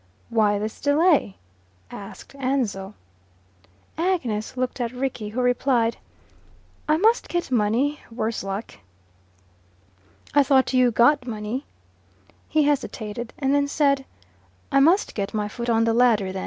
"Why 0.29 0.57
this 0.57 0.81
delay?" 0.81 1.37
asked 1.91 2.33
Ansell. 2.39 2.95
Agnes 3.99 4.57
looked 4.57 4.81
at 4.81 4.91
Rickie, 4.91 5.29
who 5.29 5.41
replied, 5.41 5.97
"I 6.87 6.97
must 6.97 7.29
get 7.29 7.51
money, 7.51 7.99
worse 8.09 8.43
luck." 8.43 8.79
"I 10.33 10.41
thought 10.41 10.73
you'd 10.73 10.95
got 10.95 11.27
money." 11.27 11.65
He 12.49 12.63
hesitated, 12.63 13.31
and 13.37 13.53
then 13.53 13.67
said, 13.67 14.05
"I 14.71 14.79
must 14.79 15.13
get 15.13 15.35
my 15.35 15.47
foot 15.47 15.69
on 15.69 15.83
the 15.83 15.93
ladder, 15.93 16.31
then." 16.31 16.39